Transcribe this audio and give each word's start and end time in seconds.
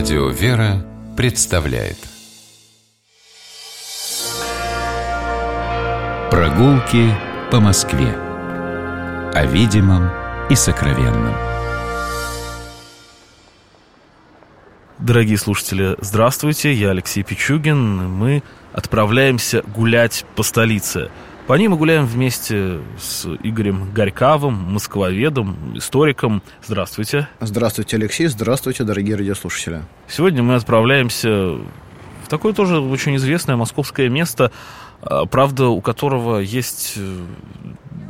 Радио 0.00 0.30
«Вера» 0.30 0.82
представляет 1.14 1.98
Прогулки 6.30 7.14
по 7.50 7.60
Москве 7.60 8.08
О 9.34 9.44
видимом 9.44 10.08
и 10.48 10.54
сокровенном 10.54 11.34
Дорогие 14.98 15.36
слушатели, 15.36 15.96
здравствуйте, 16.00 16.72
я 16.72 16.92
Алексей 16.92 17.22
Пичугин. 17.22 18.08
Мы 18.08 18.42
отправляемся 18.72 19.60
гулять 19.76 20.24
по 20.34 20.42
столице. 20.42 21.10
По 21.50 21.54
ней 21.54 21.66
мы 21.66 21.76
гуляем 21.76 22.06
вместе 22.06 22.78
с 22.96 23.26
Игорем 23.42 23.90
Горьковым, 23.92 24.54
москвоведом, 24.54 25.76
историком. 25.76 26.44
Здравствуйте. 26.62 27.26
Здравствуйте, 27.40 27.96
Алексей. 27.96 28.28
Здравствуйте, 28.28 28.84
дорогие 28.84 29.16
радиослушатели. 29.16 29.82
Сегодня 30.06 30.44
мы 30.44 30.54
отправляемся 30.54 31.28
в 31.28 32.28
такое 32.28 32.52
тоже 32.52 32.78
очень 32.78 33.16
известное 33.16 33.56
московское 33.56 34.08
место, 34.08 34.52
а, 35.02 35.26
правда, 35.26 35.66
у 35.66 35.80
которого 35.80 36.38
есть 36.38 36.92
э, 36.94 37.24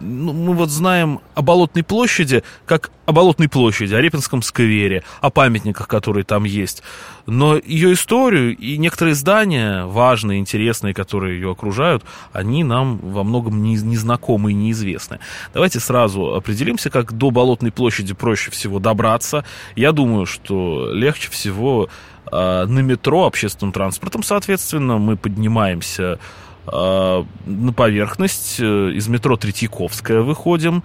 ну, 0.01 0.33
мы 0.33 0.55
вот 0.55 0.71
знаем 0.71 1.21
о 1.35 1.43
Болотной 1.43 1.83
площади, 1.83 2.43
как 2.67 2.91
о 3.07 3.13
Болотной 3.13 3.49
площади, 3.49 3.95
о 3.95 4.01
Репинском 4.01 4.43
сквере, 4.43 5.03
о 5.21 5.31
памятниках, 5.31 5.89
которые 5.89 6.25
там 6.25 6.45
есть. 6.45 6.83
Но 7.27 7.57
ее 7.57 7.93
историю 7.93 8.57
и 8.57 8.79
некоторые 8.79 9.15
здания, 9.15 9.85
важные, 9.85 10.39
интересные, 10.41 10.95
которые 10.95 11.35
ее 11.35 11.51
окружают, 11.53 12.05
они 12.33 12.65
нам 12.65 12.99
во 12.99 13.25
многом 13.25 13.63
не, 13.63 13.75
незнакомы 13.75 14.53
и 14.53 14.55
неизвестны. 14.55 15.19
Давайте 15.53 15.81
сразу 15.81 16.35
определимся, 16.35 16.91
как 16.91 17.13
до 17.13 17.31
Болотной 17.31 17.73
площади 17.73 18.15
проще 18.15 18.51
всего 18.51 18.79
добраться. 18.79 19.45
Я 19.77 19.93
думаю, 19.93 20.27
что 20.27 20.91
легче 20.93 21.31
всего 21.31 21.89
э, 22.31 22.65
на 22.67 22.81
метро, 22.81 23.27
общественным 23.27 23.73
транспортом, 23.73 24.23
соответственно, 24.23 24.99
мы 24.99 25.17
поднимаемся 25.17 26.19
на 26.67 27.73
поверхность, 27.75 28.57
э, 28.61 28.91
из 28.91 29.09
метро 29.09 29.37
Третьяковская 29.37 30.21
выходим, 30.21 30.83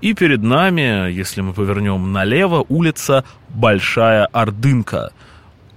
и 0.00 0.14
перед 0.14 0.42
нами, 0.42 1.10
если 1.10 1.40
мы 1.40 1.52
повернем 1.52 2.12
налево, 2.12 2.64
улица 2.68 3.24
Большая 3.48 4.26
Ордынка– 4.26 5.12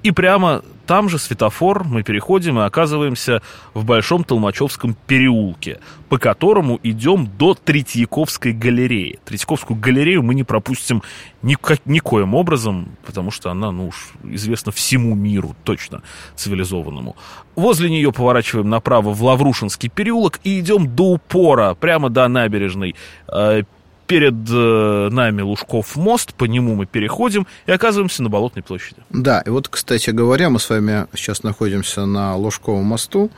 и 0.03 0.11
прямо 0.11 0.61
там 0.89 1.07
же 1.07 1.19
светофор, 1.19 1.83
мы 1.83 2.01
переходим 2.01 2.57
и 2.59 2.63
оказываемся 2.63 3.43
в 3.75 3.85
Большом 3.85 4.23
Толмачевском 4.23 4.95
переулке, 5.05 5.79
по 6.09 6.17
которому 6.17 6.79
идем 6.81 7.29
до 7.37 7.53
Третьяковской 7.53 8.53
галереи. 8.53 9.19
Третьяковскую 9.23 9.79
галерею 9.79 10.23
мы 10.23 10.33
не 10.33 10.43
пропустим 10.43 11.03
никак, 11.43 11.85
никоим 11.85 12.33
образом, 12.33 12.95
потому 13.05 13.29
что 13.29 13.51
она, 13.51 13.71
ну 13.71 13.89
уж, 13.89 14.13
известна 14.23 14.71
всему 14.71 15.13
миру, 15.13 15.55
точно 15.63 16.01
цивилизованному. 16.35 17.15
Возле 17.55 17.89
нее 17.91 18.11
поворачиваем 18.11 18.69
направо 18.69 19.11
в 19.11 19.21
Лаврушинский 19.21 19.89
переулок 19.89 20.39
и 20.43 20.59
идем 20.59 20.95
до 20.95 21.11
упора, 21.11 21.75
прямо 21.75 22.09
до 22.09 22.27
набережной 22.27 22.95
э, 23.27 23.61
перед 24.09 24.33
э, 24.49 25.09
нами 25.11 25.43
Лужков 25.43 25.95
мост, 25.95 26.33
по 26.33 26.45
нему 26.45 26.73
мы 26.73 26.87
переходим 26.87 27.45
и 27.67 27.71
оказываемся 27.71 28.23
на 28.23 28.29
Болотной 28.29 28.63
площади. 28.63 29.01
Да, 29.11 29.41
и 29.41 29.51
вот, 29.51 29.67
кстати 29.67 30.09
говоря, 30.09 30.49
мы 30.49 30.59
с 30.59 30.67
вами 30.67 31.05
сейчас 31.13 31.43
находимся 31.43 32.05
на 32.07 32.35
Лужковом 32.35 32.85
мосту. 32.85 33.29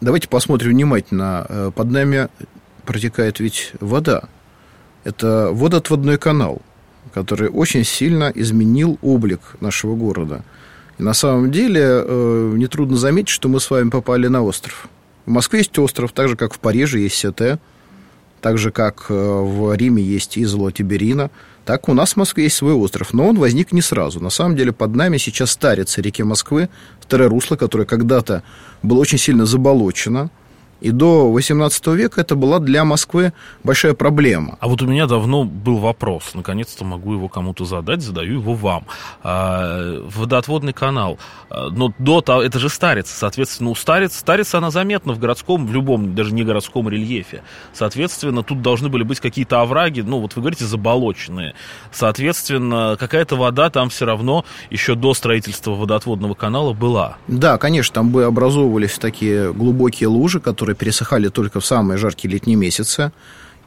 Давайте 0.00 0.26
посмотрим 0.26 0.70
внимательно. 0.70 1.44
Э, 1.48 1.72
под 1.74 1.90
нами 1.90 2.28
протекает 2.86 3.38
ведь 3.38 3.72
вода. 3.80 4.22
Это 5.04 5.50
водоотводной 5.52 6.16
канал, 6.16 6.62
который 7.12 7.50
очень 7.50 7.84
сильно 7.84 8.32
изменил 8.34 8.98
облик 9.02 9.56
нашего 9.60 9.94
города. 9.94 10.42
И 10.96 11.02
на 11.02 11.12
самом 11.12 11.50
деле 11.50 11.82
э, 11.84 12.52
нетрудно 12.56 12.96
заметить, 12.96 13.28
что 13.28 13.50
мы 13.50 13.60
с 13.60 13.70
вами 13.70 13.90
попали 13.90 14.26
на 14.28 14.42
остров. 14.42 14.88
В 15.26 15.30
Москве 15.30 15.58
есть 15.58 15.78
остров, 15.78 16.12
так 16.12 16.30
же, 16.30 16.36
как 16.36 16.54
в 16.54 16.58
Париже 16.60 16.98
есть 16.98 17.16
Сете. 17.16 17.58
Так 18.40 18.58
же, 18.58 18.70
как 18.70 19.06
э, 19.08 19.14
в 19.14 19.74
Риме 19.74 20.02
есть 20.02 20.38
Изола 20.38 20.70
Тиберина, 20.72 21.30
так 21.64 21.88
у 21.88 21.94
нас 21.94 22.12
в 22.12 22.16
Москве 22.16 22.44
есть 22.44 22.56
свой 22.56 22.72
остров. 22.72 23.12
Но 23.12 23.28
он 23.28 23.38
возник 23.38 23.72
не 23.72 23.82
сразу. 23.82 24.20
На 24.20 24.30
самом 24.30 24.56
деле 24.56 24.72
под 24.72 24.94
нами 24.94 25.18
сейчас 25.18 25.50
старится 25.50 26.00
реки 26.00 26.22
Москвы, 26.22 26.68
второе 27.00 27.28
русло, 27.28 27.56
которое 27.56 27.84
когда-то 27.84 28.42
было 28.82 29.00
очень 29.00 29.18
сильно 29.18 29.44
заболочено, 29.44 30.30
и 30.80 30.90
до 30.90 31.30
18 31.30 31.86
века 31.88 32.20
это 32.20 32.36
была 32.36 32.58
для 32.58 32.84
Москвы 32.84 33.32
большая 33.64 33.94
проблема. 33.94 34.56
А 34.60 34.68
вот 34.68 34.82
у 34.82 34.86
меня 34.86 35.06
давно 35.06 35.44
был 35.44 35.78
вопрос, 35.78 36.34
наконец-то 36.34 36.84
могу 36.84 37.14
его 37.14 37.28
кому-то 37.28 37.64
задать, 37.64 38.02
задаю 38.02 38.34
его 38.34 38.54
вам. 38.54 38.84
А, 39.22 40.02
водоотводный 40.06 40.72
канал, 40.72 41.18
а, 41.50 41.68
но 41.70 41.92
до 41.98 42.20
того, 42.20 42.42
это 42.42 42.58
же 42.58 42.68
старец, 42.68 43.10
соответственно, 43.10 43.70
у 43.70 43.74
старец, 43.74 44.16
старец 44.16 44.54
она 44.54 44.70
заметна 44.70 45.12
в 45.12 45.18
городском, 45.18 45.66
в 45.66 45.72
любом, 45.72 46.14
даже 46.14 46.32
не 46.32 46.44
городском 46.44 46.88
рельефе. 46.88 47.42
Соответственно, 47.72 48.42
тут 48.42 48.62
должны 48.62 48.88
были 48.88 49.02
быть 49.02 49.20
какие-то 49.20 49.60
овраги, 49.60 50.00
ну 50.00 50.20
вот 50.20 50.36
вы 50.36 50.42
говорите, 50.42 50.64
заболоченные. 50.64 51.54
Соответственно, 51.92 52.96
какая-то 52.98 53.36
вода 53.36 53.70
там 53.70 53.88
все 53.88 54.06
равно 54.06 54.44
еще 54.70 54.94
до 54.94 55.14
строительства 55.14 55.72
водоотводного 55.72 56.34
канала 56.34 56.72
была. 56.72 57.16
Да, 57.26 57.58
конечно, 57.58 57.94
там 57.94 58.10
бы 58.10 58.24
образовывались 58.24 58.98
такие 58.98 59.52
глубокие 59.52 60.08
лужи, 60.08 60.40
которые 60.40 60.67
которые 60.68 60.76
пересыхали 60.76 61.28
только 61.28 61.60
в 61.60 61.66
самые 61.66 61.98
жаркие 61.98 62.32
летние 62.32 62.56
месяцы. 62.56 63.10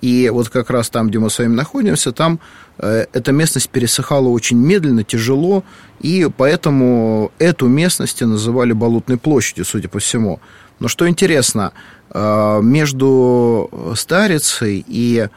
И 0.04 0.30
вот 0.30 0.50
как 0.50 0.70
раз 0.70 0.90
там, 0.90 1.08
где 1.08 1.20
мы 1.20 1.30
с 1.30 1.40
вами 1.40 1.56
находимся, 1.56 2.12
там 2.12 2.40
э, 2.80 3.06
эта 3.14 3.32
местность 3.32 3.70
пересыхала 3.70 4.30
очень 4.30 4.58
медленно, 4.58 5.04
тяжело, 5.04 5.64
и 6.04 6.30
поэтому 6.38 7.32
эту 7.40 7.68
местность 7.68 8.22
называли 8.22 8.74
Болотной 8.74 9.18
площадью, 9.18 9.66
судя 9.66 9.90
по 9.90 9.98
всему. 10.00 10.40
Но 10.80 10.88
что 10.88 11.06
интересно, 11.08 11.72
э, 12.10 12.60
между 12.64 13.70
Старицей 13.96 14.86
и 14.88 15.28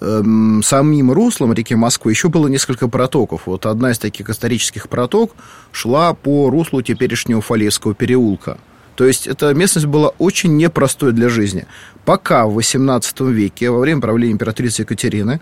э, 0.00 0.22
самим 0.62 1.12
руслом 1.12 1.52
реки 1.54 1.74
Москвы 1.74 2.12
еще 2.12 2.28
было 2.28 2.48
несколько 2.48 2.88
протоков. 2.88 3.42
Вот 3.46 3.66
одна 3.66 3.90
из 3.90 3.98
таких 3.98 4.30
исторических 4.30 4.88
проток 4.88 5.32
шла 5.72 6.14
по 6.14 6.50
руслу 6.50 6.82
теперешнего 6.82 7.40
Фалеевского 7.40 7.94
переулка– 7.94 8.58
то 8.96 9.04
есть 9.04 9.26
эта 9.26 9.52
местность 9.54 9.86
была 9.86 10.08
очень 10.18 10.56
непростой 10.56 11.12
для 11.12 11.28
жизни. 11.28 11.66
Пока 12.04 12.46
в 12.46 12.58
XVIII 12.58 13.30
веке, 13.32 13.70
во 13.70 13.80
время 13.80 14.00
правления 14.00 14.32
императрицы 14.32 14.82
Екатерины, 14.82 15.40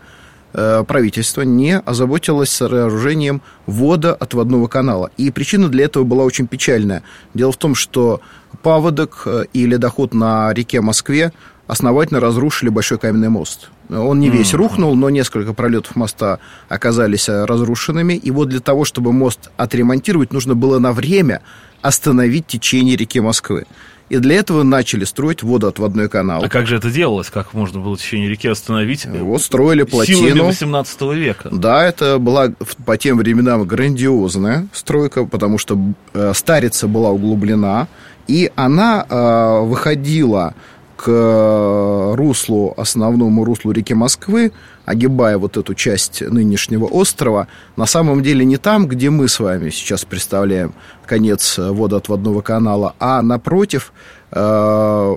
правительство 0.52 1.42
не 1.42 1.78
озаботилось 1.78 2.50
сооружением 2.50 3.42
водоотводного 3.66 4.66
канала. 4.66 5.10
И 5.16 5.30
причина 5.30 5.68
для 5.68 5.84
этого 5.84 6.04
была 6.04 6.24
очень 6.24 6.46
печальная. 6.46 7.02
Дело 7.34 7.52
в 7.52 7.56
том, 7.56 7.74
что 7.74 8.20
паводок 8.62 9.22
э, 9.26 9.44
и 9.52 9.66
ледоход 9.66 10.14
на 10.14 10.52
реке 10.52 10.80
Москве 10.80 11.32
основательно 11.66 12.20
разрушили 12.20 12.68
большой 12.68 12.98
каменный 12.98 13.28
мост. 13.28 13.70
Он 13.88 14.20
не 14.20 14.30
весь 14.30 14.54
рухнул, 14.54 14.94
но 14.94 15.10
несколько 15.10 15.52
пролетов 15.52 15.96
моста 15.96 16.38
оказались 16.68 17.28
э, 17.28 17.44
разрушенными. 17.44 18.14
И 18.14 18.30
вот 18.30 18.48
для 18.48 18.60
того, 18.60 18.84
чтобы 18.84 19.12
мост 19.12 19.50
отремонтировать, 19.56 20.32
нужно 20.32 20.54
было 20.54 20.78
на 20.78 20.92
время 20.92 21.42
остановить 21.82 22.46
течение 22.46 22.96
реки 22.96 23.20
Москвы. 23.20 23.66
И 24.12 24.18
для 24.18 24.36
этого 24.36 24.62
начали 24.62 25.04
строить 25.04 25.42
водоотводной 25.42 26.10
канал. 26.10 26.44
А 26.44 26.50
как 26.50 26.66
же 26.66 26.76
это 26.76 26.90
делалось? 26.90 27.30
Как 27.30 27.54
можно 27.54 27.80
было 27.80 27.96
течение 27.96 28.28
реки 28.28 28.46
остановить? 28.46 29.06
Вот 29.06 29.40
строили 29.40 29.84
плотину. 29.84 30.18
Силами 30.18 30.40
18 30.40 31.00
века. 31.14 31.48
Да, 31.50 31.82
это 31.82 32.18
была 32.18 32.52
по 32.84 32.98
тем 32.98 33.16
временам 33.16 33.64
грандиозная 33.64 34.66
стройка, 34.74 35.24
потому 35.24 35.56
что 35.56 35.78
э, 36.12 36.32
Старица 36.34 36.88
была 36.88 37.08
углублена, 37.08 37.88
и 38.28 38.52
она 38.54 39.06
э, 39.08 39.60
выходила 39.64 40.52
к 41.02 41.08
э, 41.08 42.14
руслу, 42.14 42.74
основному 42.76 43.44
руслу 43.44 43.72
реки 43.72 43.92
Москвы, 43.92 44.52
огибая 44.84 45.36
вот 45.36 45.56
эту 45.56 45.74
часть 45.74 46.20
нынешнего 46.20 46.84
острова, 46.84 47.48
на 47.76 47.86
самом 47.86 48.22
деле 48.22 48.44
не 48.44 48.56
там, 48.56 48.86
где 48.86 49.10
мы 49.10 49.26
с 49.26 49.40
вами 49.40 49.70
сейчас 49.70 50.04
представляем 50.04 50.74
конец 51.04 51.58
водоотводного 51.58 52.40
канала, 52.42 52.94
а 53.00 53.20
напротив 53.20 53.92
э, 54.30 55.16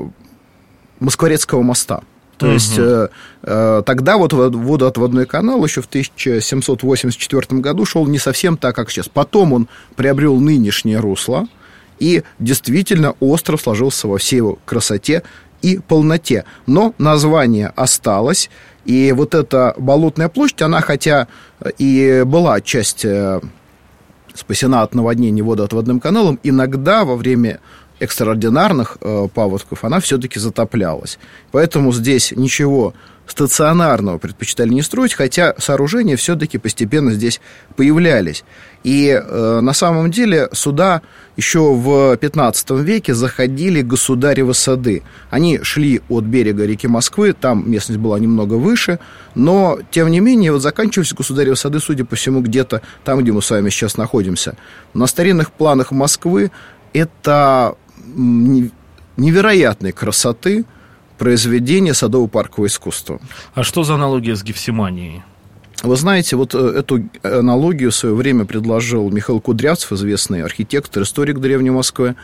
Москворецкого 0.99 1.61
моста. 1.61 2.01
То 2.38 2.47
угу. 2.47 2.53
есть 2.53 2.79
э, 2.79 3.09
э, 3.43 3.83
тогда 3.85 4.17
вот 4.17 4.33
водоотводной 4.33 5.27
канал 5.27 5.63
еще 5.63 5.83
в 5.83 5.85
1784 5.85 7.61
году 7.61 7.85
шел 7.85 8.07
не 8.07 8.17
совсем 8.17 8.57
так, 8.57 8.75
как 8.75 8.89
сейчас. 8.89 9.07
Потом 9.07 9.53
он 9.53 9.67
приобрел 9.95 10.39
нынешнее 10.39 10.99
русло, 10.99 11.47
и 11.99 12.23
действительно 12.39 13.15
остров 13.19 13.61
сложился 13.61 14.07
во 14.07 14.17
всей 14.17 14.38
его 14.38 14.59
красоте 14.65 15.23
и 15.61 15.79
полноте. 15.79 16.45
Но 16.65 16.93
название 16.97 17.71
осталось, 17.75 18.49
и 18.85 19.11
вот 19.11 19.33
эта 19.33 19.73
болотная 19.77 20.29
площадь, 20.29 20.61
она 20.61 20.81
хотя 20.81 21.27
и 21.77 22.23
была 22.25 22.61
часть 22.61 23.03
э, 23.05 23.41
спасена 24.33 24.83
от 24.83 24.93
наводнений 24.93 25.41
водоотводным 25.41 25.99
каналом, 25.99 26.39
иногда 26.43 27.03
во 27.03 27.15
время 27.15 27.59
экстраординарных 27.99 28.97
э, 29.01 29.27
паводков 29.33 29.83
она 29.83 29.99
все-таки 29.99 30.39
затоплялась. 30.39 31.17
Поэтому 31.51 31.91
здесь 31.93 32.31
ничего 32.31 32.93
стационарного 33.27 34.18
предпочитали 34.18 34.69
не 34.69 34.81
строить, 34.81 35.13
хотя 35.13 35.56
сооружения 35.57 36.16
все-таки 36.16 36.57
постепенно 36.57 37.12
здесь 37.12 37.42
появлялись. 37.75 38.44
И 38.83 39.10
э, 39.10 39.60
на 39.62 39.74
самом 39.74 40.12
деле 40.12 40.50
сюда 40.54 41.01
еще 41.36 41.74
в 41.74 42.16
15 42.18 42.72
веке 42.72 43.13
заходили 43.13 43.81
государевы 43.81 44.54
сады. 44.54 45.04
Они 45.30 45.60
шли 45.63 46.01
от 46.07 46.24
берега 46.24 46.66
реки 46.66 46.88
Москвы, 46.88 47.33
там 47.33 47.69
местность 47.69 48.00
была 48.00 48.19
немного 48.19 48.54
выше, 48.54 49.00
но, 49.33 49.80
тем 49.92 50.10
не 50.12 50.19
менее, 50.19 50.51
вот 50.51 50.62
заканчивались 50.62 51.13
государевы 51.13 51.56
сады, 51.56 51.80
судя 51.80 52.06
по 52.06 52.16
всему, 52.16 52.42
где-то 52.42 52.81
там, 53.04 53.19
где 53.19 53.31
мы 53.31 53.42
с 53.42 53.50
вами 53.50 53.69
сейчас 53.69 53.98
находимся. 53.98 54.56
На 54.94 55.07
старинных 55.07 55.51
планах 55.51 55.92
Москвы 55.92 56.51
это 56.94 57.75
невероятной 59.18 59.92
красоты 59.92 60.66
произведение 61.17 61.94
садово-паркового 61.94 62.67
искусства. 62.67 63.19
А 63.53 63.63
что 63.63 63.83
за 63.83 63.95
аналогия 63.95 64.35
с 64.35 64.44
Гефсиманией? 64.44 65.23
Вы 65.83 65.95
знаете, 65.97 66.35
вот 66.35 66.56
э, 66.56 66.57
эту 66.57 67.03
аналогию 67.23 67.91
в 67.91 67.95
свое 67.95 68.15
время 68.15 68.45
предложил 68.45 69.09
Михаил 69.12 69.39
Кудрявцев, 69.39 69.91
известный 69.91 70.44
архитектор, 70.44 71.03
историк 71.03 71.39
Древней 71.39 71.69
Москвы, 71.69 72.15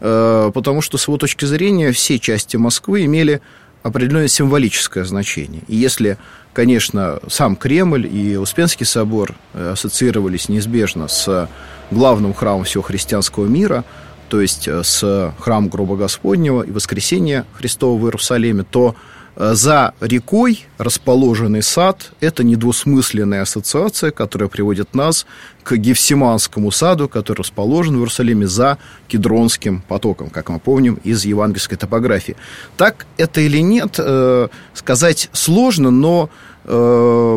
э, 0.00 0.50
потому 0.54 0.82
что, 0.82 0.98
с 0.98 1.08
его 1.08 1.18
точки 1.18 1.44
зрения, 1.44 1.92
все 1.92 2.18
части 2.18 2.56
Москвы 2.56 3.04
имели 3.04 3.40
определенное 3.82 4.28
символическое 4.28 5.04
значение. 5.04 5.62
И 5.68 5.76
если, 5.76 6.18
конечно, 6.52 7.20
сам 7.28 7.56
Кремль 7.56 8.06
и 8.06 8.36
Успенский 8.36 8.86
собор 8.86 9.34
э, 9.54 9.70
ассоциировались 9.72 10.48
неизбежно 10.48 11.08
с 11.08 11.48
главным 11.90 12.34
храмом 12.34 12.64
всего 12.64 12.82
христианского 12.82 13.46
мира– 13.46 13.84
то 14.28 14.40
есть 14.40 14.68
э, 14.68 14.82
с 14.82 15.34
храм 15.38 15.68
гроба 15.68 15.96
Господнего 15.96 16.62
и 16.62 16.70
воскресения 16.70 17.46
Христова 17.54 17.98
в 17.98 18.04
Иерусалиме, 18.04 18.64
то 18.64 18.94
э, 19.36 19.54
за 19.54 19.94
рекой 20.00 20.66
расположенный 20.76 21.62
сад– 21.62 22.12
это 22.20 22.44
недвусмысленная 22.44 23.42
ассоциация, 23.42 24.10
которая 24.10 24.48
приводит 24.48 24.94
нас 24.94 25.26
к 25.62 25.76
Гефсиманскому 25.76 26.70
саду, 26.70 27.08
который 27.08 27.38
расположен 27.38 27.96
в 27.96 27.98
Иерусалиме 27.98 28.46
за 28.46 28.78
Кедронским 29.08 29.82
потоком, 29.88 30.30
как 30.30 30.48
мы 30.50 30.58
помним 30.58 30.98
из 31.04 31.24
евангельской 31.24 31.78
топографии. 31.78 32.36
Так 32.76 33.06
это 33.16 33.40
или 33.40 33.58
нет, 33.58 33.96
э, 33.98 34.48
сказать 34.74 35.30
сложно, 35.32 35.90
но 35.90 36.30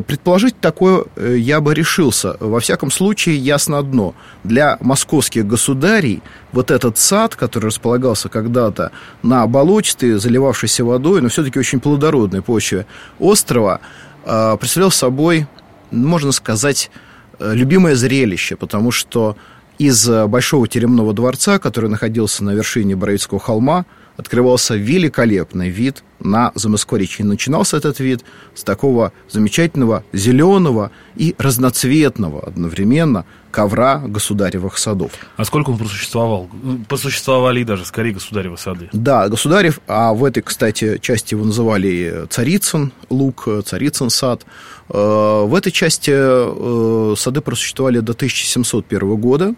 предположить 0.06 0.60
такое 0.60 1.06
э, 1.16 1.38
я 1.38 1.62
бы 1.62 1.74
решился. 1.74 2.36
Во 2.42 2.60
всяком 2.60 2.92
случае, 2.92 3.38
ясно 3.38 3.78
одно. 3.78 4.14
Для 4.44 4.78
московских 4.82 5.48
государей 5.48 6.22
вот 6.52 6.70
этот 6.70 6.98
сад, 6.98 7.38
который 7.38 7.68
располагался 7.68 8.28
когда-то 8.28 8.92
на 9.24 9.48
болотистой, 9.48 10.20
заливавшейся 10.20 10.84
водой, 10.84 11.22
но 11.22 11.30
все-таки 11.30 11.58
очень 11.58 11.80
плодородной 11.80 12.42
почве 12.42 12.86
острова, 13.20 13.80
э, 14.26 14.58
представлял 14.60 14.92
собой, 14.92 15.48
можно 15.92 16.34
сказать, 16.34 16.92
любимое 17.40 17.96
зрелище, 17.96 18.58
потому 18.58 18.92
что 18.92 19.38
из 19.78 20.08
Большого 20.28 20.68
теремного 20.68 21.14
дворца, 21.14 21.58
который 21.58 21.90
находился 21.90 22.44
на 22.44 22.52
вершине 22.52 22.96
Боровицкого 22.96 23.40
холма, 23.40 23.86
открывался 24.18 24.76
великолепный 24.76 25.70
вид 25.70 26.04
на 26.20 26.52
Замоскворечье. 26.56 27.26
И 27.26 27.28
начинался 27.28 27.78
этот 27.78 28.00
вид 28.00 28.24
с 28.54 28.64
такого 28.64 29.12
замечательного 29.30 30.04
зеленого 30.14 30.92
и 31.16 31.36
разноцветного 31.38 32.46
одновременно 32.46 33.26
ковра 33.52 33.98
государевых 33.98 34.78
садов. 34.78 35.12
А 35.36 35.46
сколько 35.46 35.72
он 35.72 35.78
просуществовал? 35.78 36.50
Посуществовали 36.88 37.64
даже, 37.64 37.86
скорее, 37.86 38.14
государевы 38.14 38.58
сады. 38.58 38.90
Да, 38.94 39.28
государев, 39.28 39.80
а 39.88 40.14
в 40.14 40.24
этой, 40.24 40.42
кстати, 40.42 40.98
части 41.00 41.34
его 41.34 41.46
называли 41.46 42.26
Царицын 42.30 42.94
лук, 43.10 43.48
Царицын 43.66 44.10
сад. 44.10 44.46
Э, 44.90 45.44
в 45.46 45.54
этой 45.54 45.72
части 45.72 46.12
э, 46.14 47.16
сады 47.18 47.42
просуществовали 47.42 48.00
до 48.00 48.14
1701 48.14 49.16
года. 49.18 49.56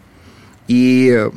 И, 0.67 1.29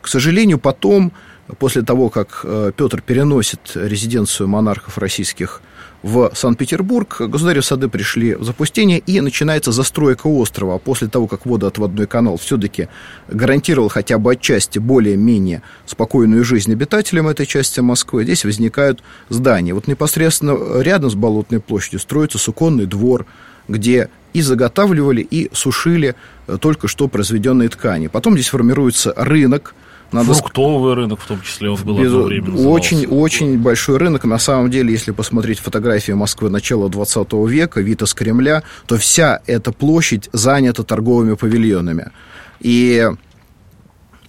к 0.00 0.08
сожалению, 0.08 0.58
потом 0.58 1.12
после 1.58 1.82
того, 1.82 2.08
как 2.08 2.40
э, 2.44 2.72
Петр 2.76 3.00
переносит 3.02 3.72
резиденцию 3.74 4.48
монархов 4.48 4.98
российских 4.98 5.60
в 6.02 6.32
Санкт-Петербург, 6.34 7.16
государев 7.18 7.64
сады 7.64 7.88
пришли 7.88 8.34
в 8.34 8.44
запустение, 8.44 8.98
и 8.98 9.22
начинается 9.22 9.72
застройка 9.72 10.26
острова. 10.26 10.76
После 10.76 11.08
того, 11.08 11.26
как 11.26 11.46
водоотводной 11.46 12.06
канал 12.06 12.36
все-таки 12.36 12.88
гарантировал 13.28 13.88
хотя 13.88 14.18
бы 14.18 14.32
отчасти 14.32 14.78
более-менее 14.78 15.62
спокойную 15.86 16.44
жизнь 16.44 16.70
обитателям 16.72 17.28
этой 17.28 17.46
части 17.46 17.80
Москвы, 17.80 18.24
здесь 18.24 18.44
возникают 18.44 19.02
здания. 19.30 19.72
Вот 19.72 19.86
непосредственно 19.86 20.82
рядом 20.82 21.08
с 21.08 21.14
Болотной 21.14 21.60
площадью 21.60 22.00
строится 22.00 22.36
суконный 22.36 22.84
двор, 22.84 23.24
где 23.66 24.10
и 24.34 24.42
заготавливали, 24.42 25.22
и 25.22 25.48
сушили 25.54 26.16
э, 26.46 26.58
только 26.60 26.86
что 26.86 27.08
произведенные 27.08 27.70
ткани. 27.70 28.08
Потом 28.08 28.34
здесь 28.34 28.48
формируется 28.48 29.14
рынок, 29.16 29.74
надо... 30.12 30.34
Фруктовый 30.34 30.94
рынок 30.94 31.20
в 31.20 31.26
том 31.26 31.40
числе 31.42 31.70
он 31.70 31.82
был 31.82 31.98
Без... 31.98 32.08
одно 32.08 32.22
время 32.22 32.50
назывался. 32.50 32.68
Очень, 32.70 33.06
очень 33.06 33.58
большой 33.58 33.96
рынок. 33.98 34.24
На 34.24 34.38
самом 34.38 34.70
деле, 34.70 34.92
если 34.92 35.10
посмотреть 35.12 35.58
фотографии 35.58 36.12
Москвы 36.12 36.50
начала 36.50 36.88
20 36.88 37.32
века, 37.48 37.80
вид 37.80 38.02
из 38.02 38.14
Кремля, 38.14 38.62
то 38.86 38.96
вся 38.96 39.40
эта 39.46 39.72
площадь 39.72 40.28
занята 40.32 40.82
торговыми 40.82 41.34
павильонами. 41.34 42.10
И 42.60 43.08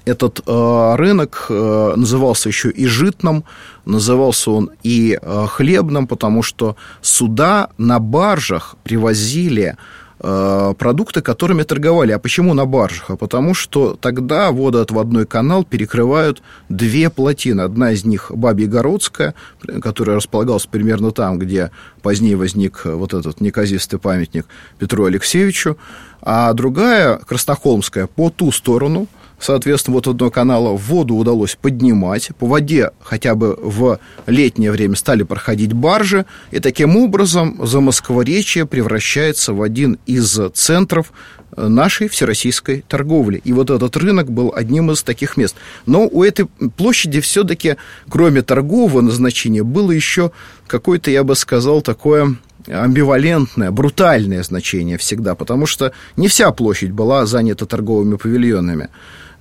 этот 0.05 0.41
э, 0.45 0.95
рынок 0.97 1.47
э, 1.49 1.93
назывался 1.95 2.49
еще 2.49 2.69
и 2.69 2.85
житным, 2.85 3.43
назывался 3.85 4.51
он 4.51 4.71
и 4.83 5.17
э, 5.19 5.45
хлебным, 5.49 6.07
потому 6.07 6.43
что 6.43 6.75
сюда 7.01 7.69
на 7.77 7.99
баржах 7.99 8.75
привозили 8.83 9.77
продукты, 10.25 11.21
которыми 11.21 11.63
торговали. 11.63 12.11
А 12.11 12.19
почему 12.19 12.53
на 12.53 12.65
баржах? 12.65 13.11
А 13.11 13.15
потому 13.15 13.53
что 13.53 13.95
тогда 13.99 14.51
водоотводной 14.51 15.25
канал 15.25 15.63
перекрывают 15.63 16.41
две 16.69 17.09
плотины. 17.09 17.61
Одна 17.61 17.91
из 17.91 18.05
них 18.05 18.31
Бабьегородская, 18.33 19.35
которая 19.81 20.15
располагалась 20.15 20.65
примерно 20.65 21.11
там, 21.11 21.37
где 21.37 21.69
позднее 22.01 22.37
возник 22.37 22.81
вот 22.85 23.13
этот 23.13 23.39
неказистый 23.39 23.99
памятник 23.99 24.47
Петру 24.79 25.05
Алексеевичу, 25.05 25.77
а 26.21 26.53
другая, 26.53 27.17
Краснохолмская, 27.17 28.07
по 28.07 28.29
ту 28.29 28.51
сторону– 28.51 29.07
Соответственно, 29.39 29.95
вот 29.95 30.07
одного 30.07 30.31
канала 30.31 30.69
воду 30.69 31.15
удалось 31.15 31.57
поднимать. 31.59 32.29
По 32.39 32.47
воде 32.47 32.91
хотя 33.01 33.35
бы 33.35 33.57
в 33.61 33.99
летнее 34.27 34.71
время 34.71 34.95
стали 34.95 35.23
проходить 35.23 35.73
баржи. 35.73 36.25
И 36.51 36.59
таким 36.59 36.95
образом 36.97 37.59
Замоскворечье 37.65 38.65
превращается 38.65 39.53
в 39.53 39.61
один 39.61 39.99
из 40.05 40.39
центров 40.53 41.11
нашей 41.55 42.07
всероссийской 42.07 42.83
торговли. 42.87 43.41
И 43.43 43.53
вот 43.53 43.69
этот 43.69 43.95
рынок 43.97 44.31
был 44.31 44.53
одним 44.55 44.91
из 44.91 45.03
таких 45.03 45.37
мест. 45.37 45.55
Но 45.85 46.07
у 46.07 46.23
этой 46.23 46.45
площади 46.77 47.21
все-таки, 47.21 47.77
кроме 48.09 48.41
торгового 48.41 49.01
назначения, 49.01 49.63
было 49.63 49.91
еще 49.91 50.31
какое-то, 50.67 51.11
я 51.11 51.23
бы 51.23 51.35
сказал, 51.35 51.81
такое 51.81 52.35
амбивалентное, 52.67 53.71
брутальное 53.71 54.43
значение 54.43 54.97
всегда, 54.97 55.35
потому 55.35 55.65
что 55.65 55.91
не 56.15 56.27
вся 56.27 56.51
площадь 56.51 56.91
была 56.91 57.25
занята 57.25 57.65
торговыми 57.65 58.15
павильонами. 58.15 58.89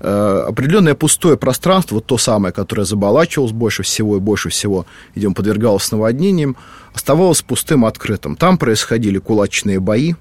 Э, 0.00 0.44
определенное 0.48 0.94
пустое 0.94 1.36
пространство, 1.36 1.96
вот 1.96 2.06
то 2.06 2.18
самое, 2.18 2.52
которое 2.52 2.84
заболачивалось 2.84 3.52
больше 3.52 3.82
всего 3.82 4.16
и 4.16 4.20
больше 4.20 4.48
всего, 4.48 4.86
видимо, 5.14 5.34
подвергалось 5.34 5.90
наводнениям, 5.92 6.56
оставалось 6.92 7.42
пустым 7.42 7.84
открытым. 7.84 8.36
Там 8.36 8.58
происходили 8.58 9.18
кулачные 9.18 9.80
бои, 9.80 10.14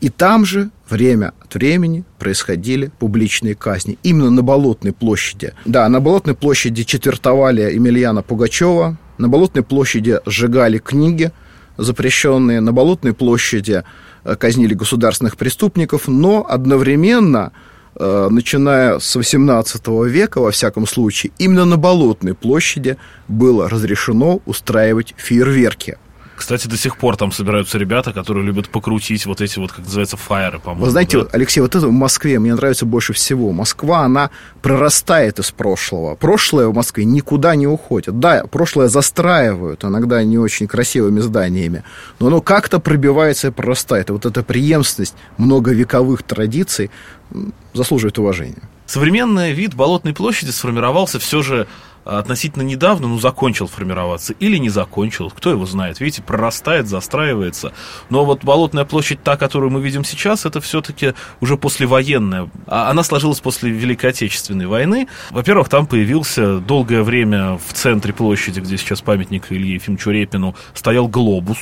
и 0.00 0.08
там 0.08 0.44
же 0.44 0.70
время 0.88 1.32
от 1.40 1.54
времени 1.54 2.04
происходили 2.18 2.90
публичные 2.98 3.54
казни. 3.54 3.98
Именно 4.02 4.30
на 4.30 4.42
Болотной 4.42 4.92
площади. 4.92 5.52
Да, 5.64 5.88
на 5.88 6.00
Болотной 6.00 6.34
площади 6.34 6.82
четвертовали 6.82 7.62
Емельяна 7.72 8.22
Пугачева, 8.22 8.96
на 9.18 9.28
Болотной 9.28 9.62
площади 9.62 10.18
сжигали 10.26 10.78
книги 10.78 11.30
запрещенные, 11.76 12.60
на 12.60 12.72
Болотной 12.72 13.12
площади 13.12 13.84
э, 14.24 14.36
казнили 14.36 14.74
государственных 14.74 15.36
преступников, 15.36 16.08
но 16.08 16.46
одновременно 16.48 17.52
начиная 17.98 18.98
с 18.98 19.16
XVIII 19.16 20.08
века, 20.08 20.40
во 20.40 20.50
всяком 20.50 20.86
случае, 20.86 21.32
именно 21.38 21.64
на 21.64 21.76
Болотной 21.76 22.34
площади 22.34 22.96
было 23.28 23.68
разрешено 23.68 24.40
устраивать 24.46 25.14
фейерверки. 25.16 25.98
Кстати, 26.42 26.66
до 26.66 26.76
сих 26.76 26.96
пор 26.96 27.16
там 27.16 27.30
собираются 27.30 27.78
ребята, 27.78 28.12
которые 28.12 28.44
любят 28.44 28.68
покрутить 28.68 29.26
вот 29.26 29.40
эти 29.40 29.60
вот, 29.60 29.70
как 29.70 29.84
называется, 29.84 30.16
фаеры, 30.16 30.58
по-моему. 30.58 30.86
Вы 30.86 30.90
знаете, 30.90 31.22
да? 31.22 31.28
Алексей, 31.30 31.60
вот 31.60 31.76
это 31.76 31.86
в 31.86 31.92
Москве 31.92 32.40
мне 32.40 32.52
нравится 32.52 32.84
больше 32.84 33.12
всего. 33.12 33.52
Москва, 33.52 34.00
она 34.00 34.30
прорастает 34.60 35.38
из 35.38 35.52
прошлого. 35.52 36.16
Прошлое 36.16 36.66
в 36.66 36.74
Москве 36.74 37.04
никуда 37.04 37.54
не 37.54 37.68
уходит. 37.68 38.18
Да, 38.18 38.42
прошлое 38.50 38.88
застраивают, 38.88 39.84
иногда 39.84 40.20
не 40.24 40.36
очень 40.36 40.66
красивыми 40.66 41.20
зданиями, 41.20 41.84
но 42.18 42.26
оно 42.26 42.40
как-то 42.40 42.80
пробивается 42.80 43.46
и 43.46 43.50
прорастает. 43.52 44.10
И 44.10 44.12
вот 44.12 44.26
эта 44.26 44.42
преемственность 44.42 45.14
многовековых 45.36 46.24
традиций 46.24 46.90
заслуживает 47.72 48.18
уважения. 48.18 48.68
Современный 48.86 49.52
вид 49.52 49.74
Болотной 49.74 50.12
площади 50.12 50.50
сформировался 50.50 51.20
все 51.20 51.40
же 51.40 51.68
относительно 52.04 52.62
недавно, 52.62 53.08
ну, 53.08 53.18
закончил 53.18 53.66
формироваться 53.66 54.34
или 54.34 54.56
не 54.56 54.68
закончил, 54.68 55.30
кто 55.30 55.50
его 55.50 55.66
знает, 55.66 56.00
видите, 56.00 56.22
прорастает, 56.22 56.88
застраивается. 56.88 57.72
Но 58.10 58.24
вот 58.24 58.44
Болотная 58.44 58.84
площадь, 58.84 59.22
та, 59.22 59.36
которую 59.36 59.70
мы 59.70 59.80
видим 59.80 60.04
сейчас, 60.04 60.44
это 60.44 60.60
все-таки 60.60 61.14
уже 61.40 61.56
послевоенная. 61.56 62.48
А 62.66 62.90
она 62.90 63.02
сложилась 63.02 63.40
после 63.40 63.70
Великой 63.70 64.10
Отечественной 64.10 64.66
войны. 64.66 65.08
Во-первых, 65.30 65.68
там 65.68 65.86
появился 65.86 66.58
долгое 66.58 67.02
время 67.02 67.58
в 67.58 67.72
центре 67.72 68.12
площади, 68.12 68.60
где 68.60 68.76
сейчас 68.76 69.00
памятник 69.00 69.50
Илье 69.50 69.74
Ефимовичу 69.74 70.10
Репину, 70.10 70.54
стоял 70.74 71.08
глобус, 71.08 71.58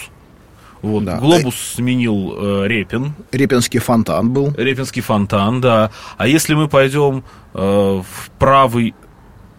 вот, 0.82 1.04
да. 1.04 1.18
Глобус 1.18 1.54
сменил 1.74 2.34
э, 2.36 2.66
Репин. 2.66 3.12
Репинский 3.32 3.80
фонтан 3.80 4.30
был. 4.30 4.54
Репинский 4.56 5.02
фонтан, 5.02 5.60
да. 5.60 5.90
А 6.16 6.26
если 6.26 6.54
мы 6.54 6.68
пойдем 6.68 7.22
э, 7.52 7.58
в 7.58 8.30
правый 8.38 8.94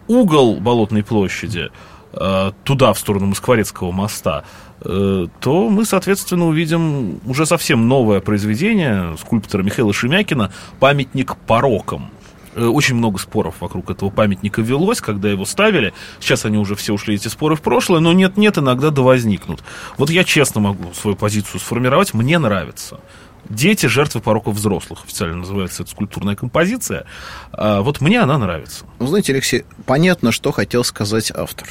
угол 0.08 0.60
Болотной 0.60 1.02
площади, 1.02 1.70
э, 2.12 2.52
туда, 2.64 2.92
в 2.92 2.98
сторону 2.98 3.26
Москворецкого 3.26 3.92
моста, 3.92 4.44
э, 4.80 5.26
то 5.40 5.68
мы, 5.68 5.84
соответственно, 5.84 6.46
увидим 6.46 7.20
уже 7.26 7.46
совсем 7.46 7.88
новое 7.88 8.20
произведение 8.20 9.16
скульптора 9.18 9.62
Михаила 9.62 9.92
Шемякина 9.92 10.52
«Памятник 10.80 11.36
порокам». 11.36 12.10
Э, 12.54 12.66
очень 12.66 12.96
много 12.96 13.18
споров 13.18 13.56
вокруг 13.60 13.90
этого 13.90 14.10
памятника 14.10 14.60
велось, 14.60 15.00
когда 15.00 15.30
его 15.30 15.44
ставили. 15.44 15.94
Сейчас 16.20 16.44
они 16.44 16.58
уже 16.58 16.74
все 16.74 16.92
ушли, 16.92 17.14
эти 17.14 17.28
споры 17.28 17.56
в 17.56 17.62
прошлое, 17.62 18.00
но 18.00 18.12
нет-нет, 18.12 18.58
иногда 18.58 18.90
да 18.90 19.02
возникнут. 19.02 19.62
Вот 19.96 20.10
я 20.10 20.24
честно 20.24 20.60
могу 20.60 20.92
свою 20.94 21.16
позицию 21.16 21.60
сформировать, 21.60 22.14
мне 22.14 22.38
нравится. 22.38 23.00
Дети 23.48 23.86
жертвы 23.86 24.20
пороков 24.20 24.54
взрослых, 24.54 25.00
официально 25.04 25.36
называется 25.36 25.82
эта 25.82 25.90
скульптурная 25.90 26.36
композиция. 26.36 27.06
А 27.52 27.82
вот 27.82 28.00
мне 28.00 28.20
она 28.20 28.38
нравится. 28.38 28.84
Ну, 28.98 29.06
знаете, 29.06 29.32
Алексей, 29.32 29.64
понятно, 29.84 30.32
что 30.32 30.52
хотел 30.52 30.84
сказать 30.84 31.32
автор. 31.34 31.68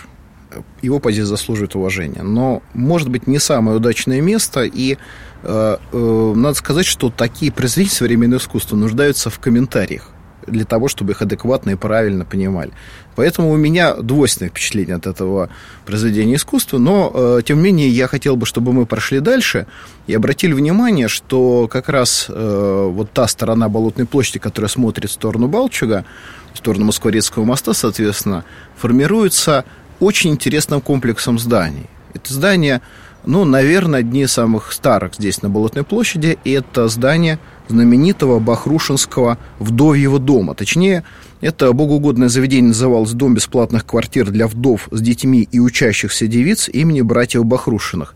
Его 0.81 0.99
позиция 0.99 1.27
заслуживает 1.27 1.75
уважения. 1.75 2.23
Но, 2.23 2.61
может 2.73 3.09
быть, 3.09 3.25
не 3.25 3.39
самое 3.39 3.77
удачное 3.77 4.19
место, 4.19 4.63
и 4.63 4.97
э, 5.43 5.77
э, 5.91 6.33
надо 6.35 6.55
сказать, 6.55 6.85
что 6.85 7.09
такие 7.09 7.51
произведения 7.51 7.95
современного 7.95 8.39
искусства 8.39 8.75
нуждаются 8.75 9.29
в 9.29 9.39
комментариях 9.39 10.09
для 10.51 10.65
того, 10.65 10.87
чтобы 10.87 11.13
их 11.13 11.21
адекватно 11.21 11.71
и 11.71 11.75
правильно 11.75 12.25
понимали. 12.25 12.71
Поэтому 13.15 13.51
у 13.51 13.57
меня 13.57 13.95
двойственное 13.95 14.49
впечатление 14.49 14.95
от 14.95 15.07
этого 15.07 15.49
произведения 15.85 16.35
искусства, 16.35 16.77
но, 16.77 17.11
э, 17.13 17.41
тем 17.45 17.57
не 17.57 17.63
менее, 17.63 17.89
я 17.89 18.07
хотел 18.07 18.35
бы, 18.35 18.45
чтобы 18.45 18.73
мы 18.73 18.85
прошли 18.85 19.19
дальше 19.19 19.67
и 20.07 20.13
обратили 20.13 20.53
внимание, 20.53 21.07
что 21.07 21.67
как 21.67 21.89
раз 21.89 22.27
э, 22.29 22.89
вот 22.91 23.11
та 23.11 23.27
сторона 23.27 23.69
Болотной 23.69 24.05
площади, 24.05 24.39
которая 24.39 24.69
смотрит 24.69 25.09
в 25.09 25.13
сторону 25.13 25.47
Балчуга, 25.47 26.05
в 26.53 26.57
сторону 26.57 26.85
Москворецкого 26.85 27.43
моста, 27.43 27.73
соответственно, 27.73 28.43
формируется 28.77 29.65
очень 29.99 30.31
интересным 30.31 30.81
комплексом 30.81 31.39
зданий. 31.39 31.87
Это 32.13 32.33
здание, 32.33 32.81
ну, 33.25 33.45
наверное, 33.45 33.99
одни 33.99 34.23
из 34.23 34.31
самых 34.31 34.71
старых 34.73 35.15
здесь 35.15 35.41
на 35.41 35.49
Болотной 35.49 35.83
площади, 35.83 36.37
и 36.43 36.51
это 36.51 36.87
здание 36.87 37.39
знаменитого 37.71 38.39
Бахрушинского 38.39 39.37
вдовьего 39.59 40.19
дома. 40.19 40.53
Точнее, 40.53 41.03
это 41.41 41.73
богоугодное 41.73 42.29
заведение 42.29 42.69
называлось 42.69 43.11
«Дом 43.13 43.33
бесплатных 43.33 43.85
квартир 43.85 44.29
для 44.29 44.47
вдов 44.47 44.87
с 44.91 45.01
детьми 45.01 45.47
и 45.51 45.59
учащихся 45.59 46.27
девиц» 46.27 46.69
имени 46.69 47.01
братьев 47.01 47.45
Бахрушиных. 47.45 48.13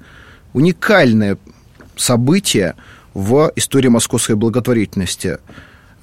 Уникальное 0.54 1.38
событие 1.96 2.76
в 3.14 3.52
истории 3.56 3.88
московской 3.88 4.36
благотворительности– 4.36 5.40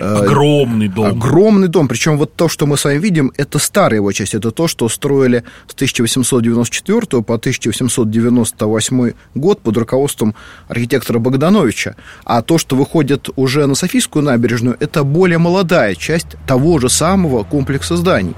огромный 0.03 0.89
дом. 0.89 1.07
Огромный 1.07 1.69
дом. 1.69 1.89
Причем 1.89 2.19
вот 2.19 2.35
то, 2.35 2.49
что 2.49 2.67
мы 2.67 2.77
с 2.77 2.85
вами 2.85 2.99
видим, 2.99 3.33
это 3.37 3.59
старая 3.59 3.97
его 3.97 4.13
часть. 4.13 4.35
Это 4.35 4.51
то, 4.51 4.69
что 4.69 4.89
строили 4.89 5.45
с 5.69 5.75
1894 5.75 7.23
по 7.23 7.35
1898 7.35 9.13
год 9.35 9.61
под 9.61 9.77
руководством 9.77 10.35
архитектора 10.69 11.19
Богдановича. 11.19 11.95
А 12.25 12.43
то, 12.43 12.59
что 12.59 12.77
выходит 12.77 13.29
уже 13.37 13.67
на 13.67 13.75
Софийскую 13.75 14.25
набережную, 14.25 14.77
это 14.81 15.05
более 15.05 15.39
молодая 15.39 15.95
часть 15.95 16.37
того 16.47 16.79
же 16.79 16.89
самого 16.89 17.45
комплекса 17.45 17.97
зданий. 17.97 18.35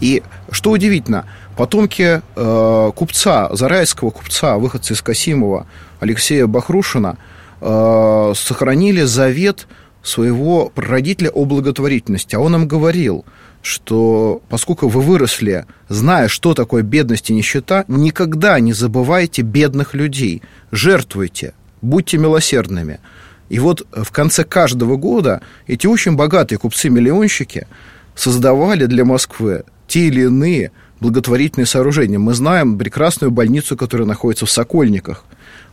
И 0.00 0.22
что 0.50 0.70
удивительно, 0.70 1.26
потомки 1.56 2.20
э, 2.36 2.92
купца, 2.94 3.48
зарайского 3.52 4.10
купца, 4.10 4.58
выходца 4.58 4.94
из 4.94 5.02
Касимова, 5.02 5.66
Алексея 6.00 6.46
Бахрушина, 6.46 7.16
э, 7.60 8.32
сохранили 8.34 9.02
завет– 9.02 9.68
своего 10.04 10.68
прародителя 10.68 11.30
о 11.30 11.44
благотворительности. 11.46 12.36
А 12.36 12.40
он 12.40 12.52
нам 12.52 12.68
говорил, 12.68 13.24
что 13.62 14.42
поскольку 14.48 14.88
вы 14.88 15.00
выросли, 15.00 15.64
зная, 15.88 16.28
что 16.28 16.54
такое 16.54 16.82
бедность 16.82 17.30
и 17.30 17.34
нищета, 17.34 17.84
никогда 17.88 18.60
не 18.60 18.74
забывайте 18.74 19.42
бедных 19.42 19.94
людей, 19.94 20.42
жертвуйте, 20.70 21.54
будьте 21.80 22.18
милосердными. 22.18 23.00
И 23.48 23.58
вот 23.58 23.86
в 23.90 24.10
конце 24.12 24.44
каждого 24.44 24.96
года 24.96 25.40
эти 25.66 25.86
очень 25.86 26.16
богатые 26.16 26.58
купцы-миллионщики 26.58 27.66
создавали 28.14 28.86
для 28.86 29.04
Москвы 29.04 29.64
те 29.86 30.08
или 30.08 30.22
иные 30.22 30.70
благотворительные 31.00 31.66
сооружения. 31.66 32.18
Мы 32.18 32.34
знаем 32.34 32.78
прекрасную 32.78 33.30
больницу, 33.30 33.76
которая 33.76 34.06
находится 34.06 34.46
в 34.46 34.50
Сокольниках. 34.50 35.24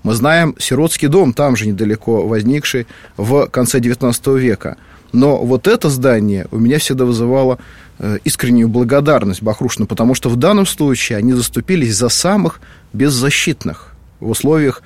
Мы 0.04 0.14
знаем 0.14 0.56
сиротский 0.60 1.08
дом, 1.08 1.34
там 1.34 1.56
же 1.56 1.68
недалеко 1.68 2.28
возникший 2.28 2.88
в 3.18 3.48
конце 3.48 3.80
XIX 3.80 4.40
века. 4.40 4.78
Но 5.14 5.38
вот 5.38 5.68
это 5.68 5.90
здание 5.90 6.48
у 6.52 6.58
меня 6.58 6.80
всегда 6.80 7.06
вызывало 7.06 7.60
э, 8.00 8.18
искреннюю 8.24 8.70
благодарность 8.70 9.44
Бахрушину, 9.44 9.86
потому 9.86 10.16
что 10.16 10.30
в 10.30 10.38
данном 10.38 10.66
случае 10.66 11.18
они 11.18 11.34
заступились 11.34 11.96
за 11.96 12.10
самых 12.10 12.62
беззащитных 12.94 13.94
в 14.20 14.30
условиях 14.30 14.82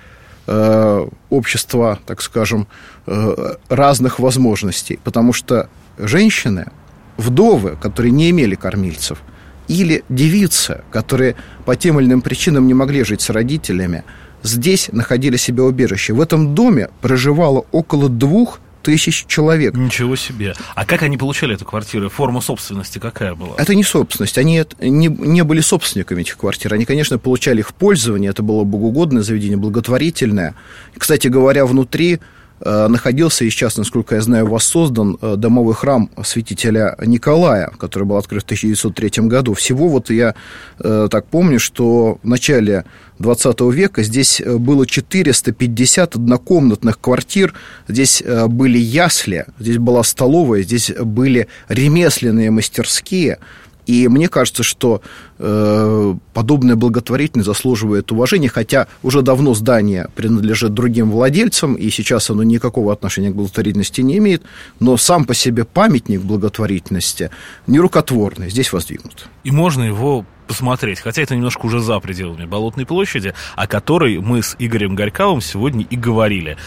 э, 0.48 1.08
общества, 1.30 2.00
так 2.06 2.22
скажем, 2.22 2.68
э, 3.06 3.56
разных 3.70 4.20
возможностей. 4.20 5.00
Потому 5.04 5.32
что 5.32 5.70
женщины, 5.98 6.72
вдовы, 7.18 7.78
которые 7.80 8.12
не 8.12 8.32
имели 8.32 8.56
кормильцев, 8.56 9.20
или 9.68 10.04
девицы, 10.10 10.82
которые 10.92 11.36
по 11.66 11.76
тем 11.76 12.00
или 12.00 12.08
иным 12.08 12.22
причинам 12.22 12.68
не 12.68 12.74
могли 12.74 13.04
жить 13.04 13.22
с 13.22 13.30
родителями, 13.30 14.04
здесь 14.46 14.90
находили 14.92 15.38
себе 15.38 15.64
убежище. 15.64 16.14
В 16.14 16.22
этом 16.22 16.56
доме 16.56 16.90
проживало 17.02 17.66
около 17.72 18.10
двух 18.10 18.60
тысяч 18.86 19.26
человек. 19.26 19.74
Ничего 19.74 20.16
себе. 20.16 20.54
А 20.76 20.86
как 20.86 21.02
они 21.02 21.18
получали 21.18 21.56
эту 21.56 21.66
квартиру? 21.66 22.08
Форма 22.10 22.40
собственности 22.40 23.00
какая 23.00 23.34
была? 23.34 23.56
Это 23.58 23.74
не 23.74 23.84
собственность. 23.84 24.38
Они 24.38 24.64
не, 24.80 25.08
не 25.08 25.44
были 25.44 25.62
собственниками 25.62 26.22
этих 26.22 26.38
квартир. 26.38 26.72
Они, 26.72 26.86
конечно, 26.86 27.18
получали 27.18 27.62
их 27.62 27.70
в 27.70 27.74
пользование. 27.74 28.30
Это 28.30 28.44
было 28.44 28.64
богоугодное 28.64 29.24
заведение, 29.24 29.58
благотворительное. 29.58 30.54
Кстати 30.96 31.28
говоря, 31.28 31.66
внутри 31.66 32.20
находился. 32.62 33.46
И 33.46 33.50
сейчас, 33.50 33.78
насколько 33.78 34.16
я 34.16 34.22
знаю, 34.22 34.48
воссоздан 34.48 35.18
э, 35.22 35.36
домовой 35.38 35.74
храм 35.74 36.10
святителя 36.24 36.96
Николая, 37.06 37.72
который 37.78 38.06
был 38.06 38.18
открыт 38.18 38.44
в 38.44 38.46
1903 38.46 39.28
году. 39.28 39.54
Всего 39.54 39.88
вот 39.88 40.10
я 40.10 40.36
э, 40.80 41.08
так 41.12 41.28
помню, 41.28 41.60
что 41.60 42.20
в 42.24 42.28
начале 42.28 42.86
20 43.20 43.62
века 43.74 44.04
здесь 44.04 44.42
было 44.42 44.86
450 44.86 46.16
однокомнатных 46.16 47.00
квартир, 47.00 47.54
здесь 47.88 48.22
были 48.48 48.78
ясли, 48.78 49.46
здесь 49.58 49.78
была 49.78 50.04
столовая, 50.04 50.64
здесь 50.64 50.92
были 50.92 51.48
ремесленные 51.70 52.52
мастерские– 52.52 53.40
и 53.86 54.08
мне 54.08 54.28
кажется, 54.28 54.64
что 54.64 55.02
э, 55.38 56.16
подобная 56.34 56.76
благотворительность 56.76 57.48
заслуживает 57.48 58.12
уважения, 58.12 58.50
хотя 58.50 58.88
уже 59.04 59.22
давно 59.22 59.54
здание 59.54 60.10
принадлежит 60.16 60.74
другим 60.74 61.12
владельцам, 61.12 61.76
и 61.76 61.90
сейчас 61.90 62.30
оно 62.30 62.44
никакого 62.44 62.92
отношения 62.92 63.32
к 63.32 63.36
благотворительности 63.36 64.02
не 64.02 64.18
имеет, 64.18 64.44
но 64.80 64.98
сам 64.98 65.26
по 65.26 65.34
себе 65.34 65.66
памятник 65.66 66.22
благотворительности 66.22 67.32
нерукотворный, 67.68 68.50
здесь 68.50 68.74
воздвигнут. 68.74 69.28
И 69.44 69.52
можно 69.52 69.84
его 69.84 70.26
посмотреть, 70.48 71.00
хотя 71.00 71.22
это 71.22 71.36
немножко 71.36 71.66
уже 71.66 71.80
за 71.80 72.00
пределами 72.00 72.46
Болотной 72.46 72.86
площади, 72.86 73.34
о 73.56 73.68
которой 73.68 74.20
мы 74.20 74.42
с 74.42 74.56
Игорем 74.60 74.96
Горьковым 74.96 75.42
сегодня 75.42 75.86
и 75.90 75.96
говорили. 75.96 76.58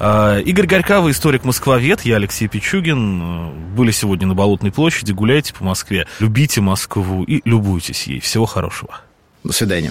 А, 0.00 0.38
Игорь 0.38 0.66
Горькава, 0.66 1.10
историк-москвовед, 1.10 2.02
я 2.02 2.16
Алексей 2.16 2.48
Пичугин. 2.48 3.74
Были 3.74 3.90
сегодня 3.90 4.26
на 4.26 4.34
Болотной 4.34 4.70
площади, 4.70 5.12
гуляйте 5.12 5.54
по 5.54 5.64
Москве, 5.64 6.06
любите 6.20 6.60
Москву 6.60 7.24
и 7.24 7.40
любуйтесь 7.44 8.04
ей. 8.04 8.20
Всего 8.20 8.46
хорошего. 8.46 9.00
До 9.44 9.52
свидания. 9.52 9.90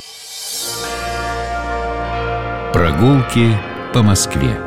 Прогулки 2.73 3.57
по 3.93 4.03
Москве. 4.03 4.57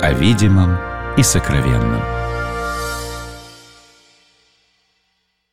О 0.00 0.12
видимом 0.12 0.78
и 1.16 1.22
сокровенном. 1.22 2.21